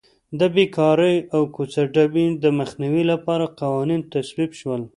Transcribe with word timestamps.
د 0.39 0.41
بېکارۍ 0.55 1.15
او 1.35 1.41
کوڅه 1.55 1.81
ډبۍ 1.93 2.25
د 2.43 2.45
مخنیوي 2.59 3.03
لپاره 3.11 3.45
قوانین 3.59 4.01
تصویب 4.13 4.51
شول. 4.59 4.81